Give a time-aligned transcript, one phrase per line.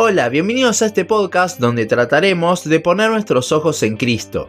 [0.00, 4.48] Hola, bienvenidos a este podcast donde trataremos de poner nuestros ojos en Cristo.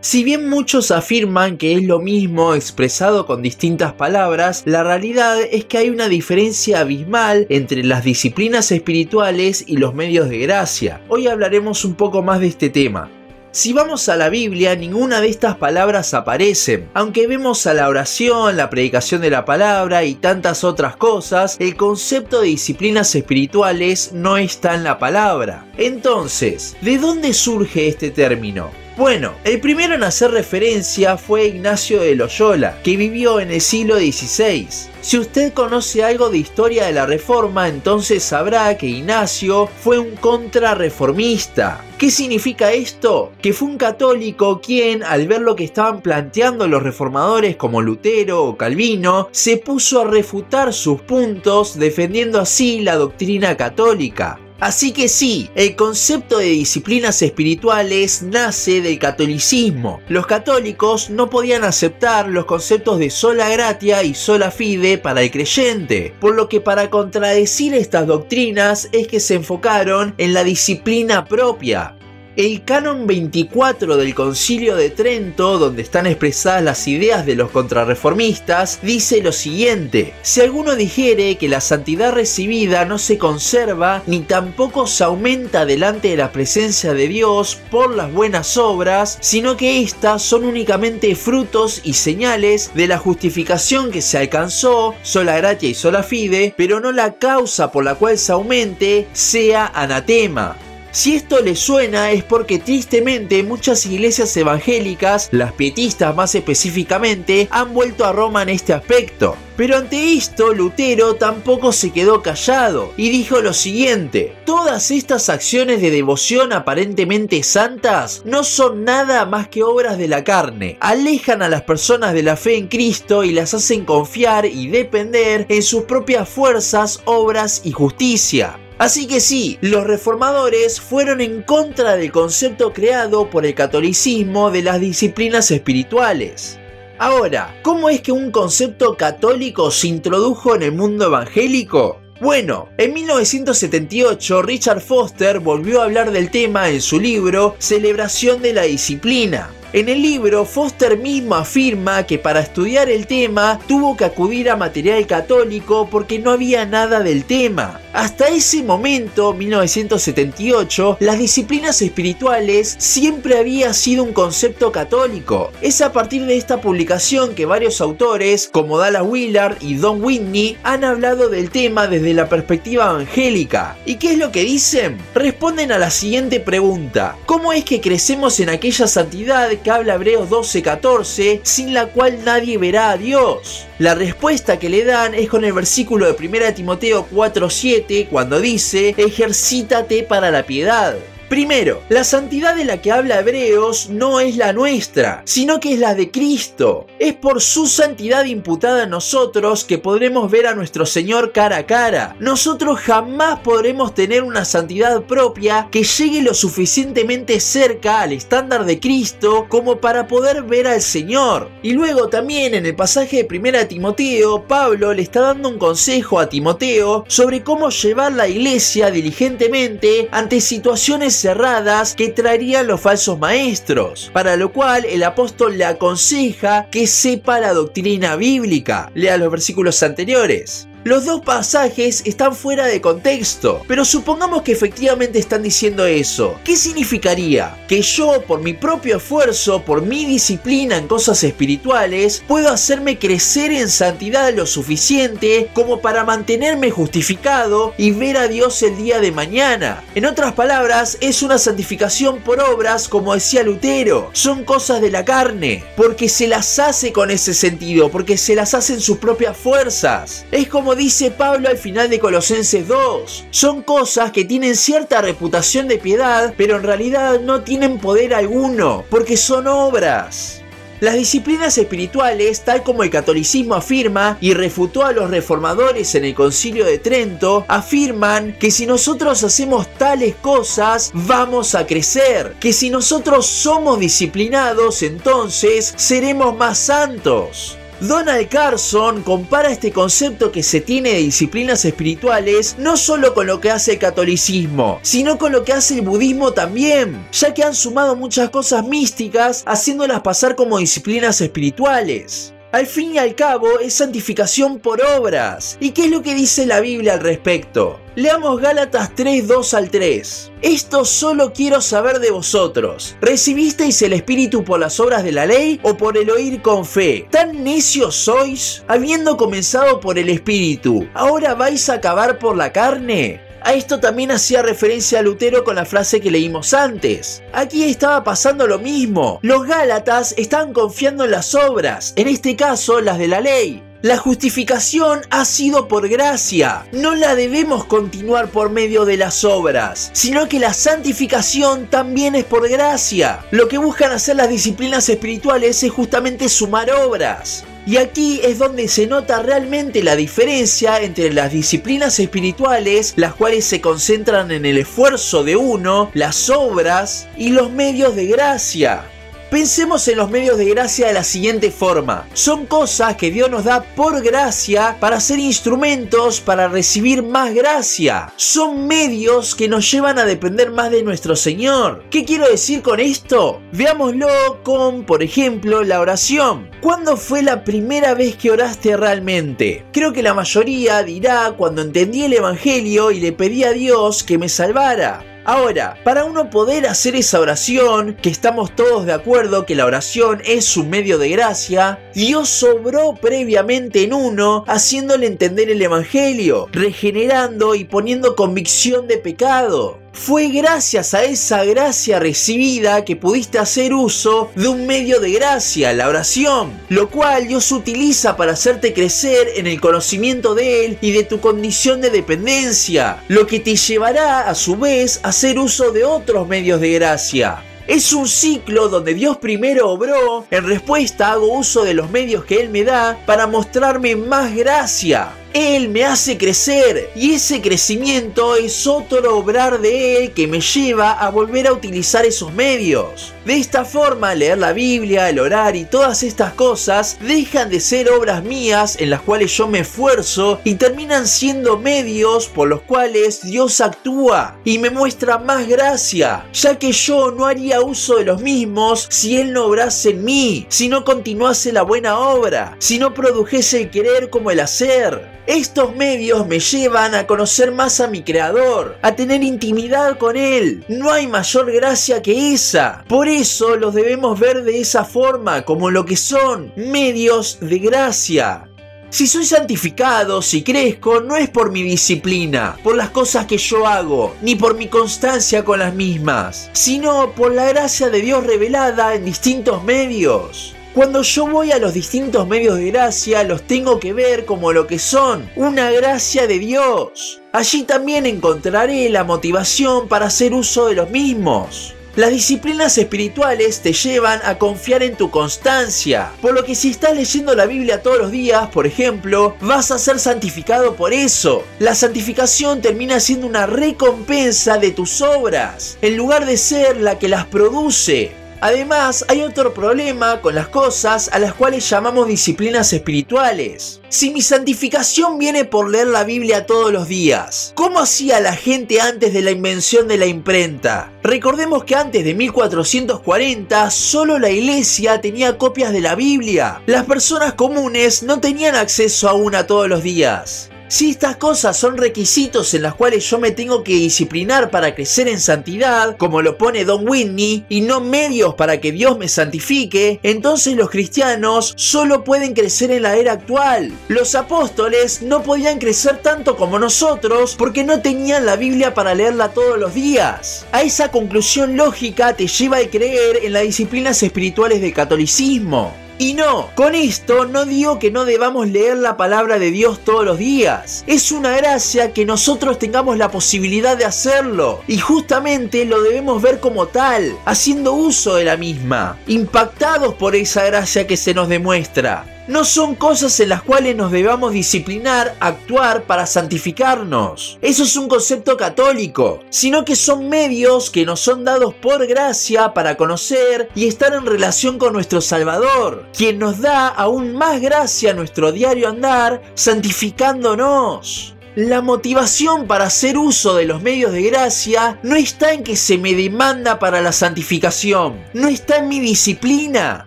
[0.00, 5.66] Si bien muchos afirman que es lo mismo expresado con distintas palabras, la realidad es
[5.66, 11.02] que hay una diferencia abismal entre las disciplinas espirituales y los medios de gracia.
[11.08, 13.10] Hoy hablaremos un poco más de este tema.
[13.58, 16.88] Si vamos a la Biblia, ninguna de estas palabras aparecen.
[16.94, 21.74] Aunque vemos a la oración, la predicación de la palabra y tantas otras cosas, el
[21.74, 25.66] concepto de disciplinas espirituales no está en la palabra.
[25.76, 28.70] Entonces, ¿de dónde surge este término?
[28.98, 33.96] Bueno, el primero en hacer referencia fue Ignacio de Loyola, que vivió en el siglo
[33.96, 34.66] XVI.
[35.00, 40.16] Si usted conoce algo de historia de la Reforma, entonces sabrá que Ignacio fue un
[40.16, 41.84] contrarreformista.
[41.96, 43.30] ¿Qué significa esto?
[43.40, 48.42] Que fue un católico quien, al ver lo que estaban planteando los reformadores como Lutero
[48.46, 54.40] o Calvino, se puso a refutar sus puntos defendiendo así la doctrina católica.
[54.60, 60.00] Así que sí, el concepto de disciplinas espirituales nace del catolicismo.
[60.08, 65.30] Los católicos no podían aceptar los conceptos de sola gratia y sola fide para el
[65.30, 71.24] creyente, por lo que para contradecir estas doctrinas es que se enfocaron en la disciplina
[71.24, 71.94] propia,
[72.38, 78.78] el canon 24 del Concilio de Trento, donde están expresadas las ideas de los contrarreformistas,
[78.80, 84.86] dice lo siguiente: Si alguno dijere que la santidad recibida no se conserva ni tampoco
[84.86, 90.22] se aumenta delante de la presencia de Dios por las buenas obras, sino que éstas
[90.22, 96.04] son únicamente frutos y señales de la justificación que se alcanzó, sola gratia y sola
[96.04, 100.56] fide, pero no la causa por la cual se aumente, sea anatema.
[100.90, 107.74] Si esto le suena es porque tristemente muchas iglesias evangélicas, las pietistas más específicamente, han
[107.74, 109.36] vuelto a Roma en este aspecto.
[109.56, 115.82] Pero ante esto, Lutero tampoco se quedó callado y dijo lo siguiente, todas estas acciones
[115.82, 121.48] de devoción aparentemente santas no son nada más que obras de la carne, alejan a
[121.48, 125.82] las personas de la fe en Cristo y las hacen confiar y depender en sus
[125.82, 128.58] propias fuerzas, obras y justicia.
[128.78, 134.62] Así que sí, los reformadores fueron en contra del concepto creado por el catolicismo de
[134.62, 136.60] las disciplinas espirituales.
[136.96, 142.00] Ahora, ¿cómo es que un concepto católico se introdujo en el mundo evangélico?
[142.20, 148.52] Bueno, en 1978 Richard Foster volvió a hablar del tema en su libro Celebración de
[148.52, 149.50] la Disciplina.
[149.74, 154.56] En el libro, Foster mismo afirma que para estudiar el tema tuvo que acudir a
[154.56, 157.78] material católico porque no había nada del tema.
[157.92, 165.50] Hasta ese momento, 1978, las disciplinas espirituales siempre había sido un concepto católico.
[165.60, 170.56] Es a partir de esta publicación que varios autores, como Dallas Willard y Don Whitney,
[170.62, 173.76] han hablado del tema desde la perspectiva evangélica.
[173.84, 174.96] ¿Y qué es lo que dicen?
[175.14, 177.16] Responden a la siguiente pregunta.
[177.26, 182.58] ¿Cómo es que crecemos en aquella santidad que habla Hebreos 12:14, sin la cual nadie
[182.58, 183.66] verá a Dios.
[183.78, 188.94] La respuesta que le dan es con el versículo de 1 Timoteo 4:7, cuando dice,
[188.96, 190.96] ejercítate para la piedad.
[191.28, 195.78] Primero, la santidad de la que habla Hebreos no es la nuestra, sino que es
[195.78, 196.86] la de Cristo.
[196.98, 201.66] Es por su santidad imputada a nosotros que podremos ver a nuestro Señor cara a
[201.66, 202.16] cara.
[202.18, 208.80] Nosotros jamás podremos tener una santidad propia que llegue lo suficientemente cerca al estándar de
[208.80, 211.50] Cristo como para poder ver al Señor.
[211.62, 216.20] Y luego también en el pasaje de 1 Timoteo, Pablo le está dando un consejo
[216.20, 223.18] a Timoteo sobre cómo llevar la iglesia diligentemente ante situaciones cerradas que traerían los falsos
[223.18, 228.90] maestros, para lo cual el apóstol le aconseja que sepa la doctrina bíblica.
[228.94, 230.67] Lea los versículos anteriores.
[230.84, 236.38] Los dos pasajes están fuera de contexto, pero supongamos que efectivamente están diciendo eso.
[236.44, 237.64] ¿Qué significaría?
[237.66, 243.50] Que yo, por mi propio esfuerzo, por mi disciplina en cosas espirituales, puedo hacerme crecer
[243.50, 249.10] en santidad lo suficiente como para mantenerme justificado y ver a Dios el día de
[249.10, 249.82] mañana.
[249.96, 254.10] En otras palabras, es una santificación por obras, como decía Lutero.
[254.12, 258.54] Son cosas de la carne, porque se las hace con ese sentido, porque se las
[258.54, 260.24] hacen sus propias fuerzas.
[260.30, 263.26] Es como dice Pablo al final de Colosenses 2.
[263.30, 268.84] Son cosas que tienen cierta reputación de piedad, pero en realidad no tienen poder alguno,
[268.90, 270.42] porque son obras.
[270.80, 276.14] Las disciplinas espirituales, tal como el catolicismo afirma y refutó a los reformadores en el
[276.14, 282.36] concilio de Trento, afirman que si nosotros hacemos tales cosas, vamos a crecer.
[282.38, 287.58] Que si nosotros somos disciplinados, entonces seremos más santos.
[287.80, 293.40] Donald Carson compara este concepto que se tiene de disciplinas espirituales no solo con lo
[293.40, 297.54] que hace el catolicismo, sino con lo que hace el budismo también, ya que han
[297.54, 302.34] sumado muchas cosas místicas haciéndolas pasar como disciplinas espirituales.
[302.50, 305.58] Al fin y al cabo es santificación por obras.
[305.60, 307.78] ¿Y qué es lo que dice la Biblia al respecto?
[307.94, 310.32] Leamos Gálatas 3, 2 al 3.
[310.40, 312.96] Esto solo quiero saber de vosotros.
[313.02, 317.06] ¿Recibisteis el Espíritu por las obras de la ley o por el oír con fe?
[317.10, 318.64] ¿Tan necios sois?
[318.66, 323.27] Habiendo comenzado por el Espíritu, ¿ahora vais a acabar por la carne?
[323.42, 327.22] A esto también hacía referencia Lutero con la frase que leímos antes.
[327.32, 329.20] Aquí estaba pasando lo mismo.
[329.22, 333.62] Los Gálatas estaban confiando en las obras, en este caso las de la ley.
[333.80, 336.66] La justificación ha sido por gracia.
[336.72, 342.24] No la debemos continuar por medio de las obras, sino que la santificación también es
[342.24, 343.24] por gracia.
[343.30, 347.44] Lo que buscan hacer las disciplinas espirituales es justamente sumar obras.
[347.68, 353.44] Y aquí es donde se nota realmente la diferencia entre las disciplinas espirituales, las cuales
[353.44, 358.86] se concentran en el esfuerzo de uno, las obras y los medios de gracia.
[359.30, 362.08] Pensemos en los medios de gracia de la siguiente forma.
[362.14, 368.10] Son cosas que Dios nos da por gracia para ser instrumentos para recibir más gracia.
[368.16, 371.84] Son medios que nos llevan a depender más de nuestro Señor.
[371.90, 373.42] ¿Qué quiero decir con esto?
[373.52, 376.50] Veámoslo con, por ejemplo, la oración.
[376.62, 379.66] ¿Cuándo fue la primera vez que oraste realmente?
[379.74, 384.16] Creo que la mayoría dirá cuando entendí el Evangelio y le pedí a Dios que
[384.16, 385.04] me salvara.
[385.28, 390.22] Ahora, para uno poder hacer esa oración, que estamos todos de acuerdo que la oración
[390.24, 397.54] es un medio de gracia, Dios sobró previamente en uno, haciéndole entender el Evangelio, regenerando
[397.54, 399.78] y poniendo convicción de pecado.
[399.98, 405.72] Fue gracias a esa gracia recibida que pudiste hacer uso de un medio de gracia,
[405.72, 410.92] la oración, lo cual Dios utiliza para hacerte crecer en el conocimiento de Él y
[410.92, 415.72] de tu condición de dependencia, lo que te llevará a su vez a hacer uso
[415.72, 417.42] de otros medios de gracia.
[417.66, 422.40] Es un ciclo donde Dios primero obró, en respuesta hago uso de los medios que
[422.40, 425.10] Él me da para mostrarme más gracia.
[425.34, 430.92] Él me hace crecer y ese crecimiento es otro obrar de Él que me lleva
[430.92, 433.12] a volver a utilizar esos medios.
[433.24, 437.90] De esta forma, leer la Biblia, el orar y todas estas cosas dejan de ser
[437.90, 443.20] obras mías en las cuales yo me esfuerzo y terminan siendo medios por los cuales
[443.22, 448.22] Dios actúa y me muestra más gracia, ya que yo no haría uso de los
[448.22, 452.94] mismos si Él no obrase en mí, si no continuase la buena obra, si no
[452.94, 455.17] produjese el querer como el hacer.
[455.28, 460.64] Estos medios me llevan a conocer más a mi creador, a tener intimidad con él.
[460.68, 462.82] No hay mayor gracia que esa.
[462.88, 468.48] Por eso los debemos ver de esa forma, como lo que son medios de gracia.
[468.88, 473.66] Si soy santificado, si crezco, no es por mi disciplina, por las cosas que yo
[473.66, 478.94] hago, ni por mi constancia con las mismas, sino por la gracia de Dios revelada
[478.94, 480.54] en distintos medios.
[480.78, 484.68] Cuando yo voy a los distintos medios de gracia, los tengo que ver como lo
[484.68, 487.20] que son, una gracia de Dios.
[487.32, 491.74] Allí también encontraré la motivación para hacer uso de los mismos.
[491.96, 496.94] Las disciplinas espirituales te llevan a confiar en tu constancia, por lo que si estás
[496.94, 501.42] leyendo la Biblia todos los días, por ejemplo, vas a ser santificado por eso.
[501.58, 507.08] La santificación termina siendo una recompensa de tus obras, en lugar de ser la que
[507.08, 508.12] las produce.
[508.40, 513.80] Además, hay otro problema con las cosas a las cuales llamamos disciplinas espirituales.
[513.88, 518.80] Si mi santificación viene por leer la Biblia todos los días, ¿cómo hacía la gente
[518.80, 520.92] antes de la invención de la imprenta?
[521.02, 526.60] Recordemos que antes de 1440 solo la iglesia tenía copias de la Biblia.
[526.66, 530.50] Las personas comunes no tenían acceso a una todos los días.
[530.70, 535.08] Si estas cosas son requisitos en las cuales yo me tengo que disciplinar para crecer
[535.08, 539.98] en santidad, como lo pone Don Whitney, y no medios para que Dios me santifique,
[540.02, 543.72] entonces los cristianos solo pueden crecer en la era actual.
[543.88, 549.30] Los apóstoles no podían crecer tanto como nosotros porque no tenían la Biblia para leerla
[549.30, 550.44] todos los días.
[550.52, 555.87] A esa conclusión lógica te lleva a creer en las disciplinas espirituales del catolicismo.
[556.00, 560.04] Y no, con esto no digo que no debamos leer la palabra de Dios todos
[560.04, 560.84] los días.
[560.86, 564.62] Es una gracia que nosotros tengamos la posibilidad de hacerlo.
[564.68, 570.44] Y justamente lo debemos ver como tal, haciendo uso de la misma, impactados por esa
[570.44, 572.17] gracia que se nos demuestra.
[572.28, 577.38] No son cosas en las cuales nos debamos disciplinar, actuar para santificarnos.
[577.40, 582.54] Eso es un concepto católico, sino que son medios que nos son dados por gracia
[582.54, 587.90] para conocer y estar en relación con nuestro Salvador, quien nos da aún más gracia
[587.90, 591.17] a nuestro diario andar, santificándonos.
[591.36, 595.78] La motivación para hacer uso de los medios de gracia no está en que se
[595.78, 599.86] me demanda para la santificación, no está en mi disciplina,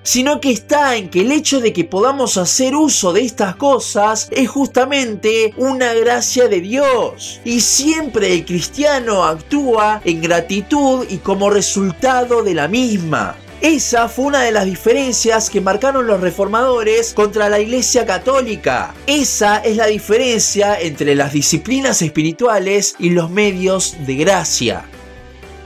[0.03, 4.29] sino que está en que el hecho de que podamos hacer uso de estas cosas
[4.31, 7.41] es justamente una gracia de Dios.
[7.43, 13.35] Y siempre el cristiano actúa en gratitud y como resultado de la misma.
[13.61, 18.95] Esa fue una de las diferencias que marcaron los reformadores contra la Iglesia Católica.
[19.05, 24.85] Esa es la diferencia entre las disciplinas espirituales y los medios de gracia.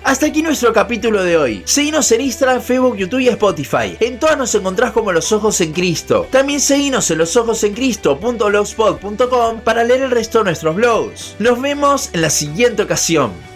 [0.04, 1.62] Hasta aquí nuestro capítulo de hoy.
[1.64, 3.96] Seguinos en Instagram, Facebook, YouTube y Spotify.
[4.02, 6.28] En todas nos encontrás como Los Ojos en Cristo.
[6.30, 11.38] También seguinos en losojosencristo.blogspot.com para leer el resto de nuestros blogs.
[11.40, 13.55] Nos vemos en la siguiente ocasión.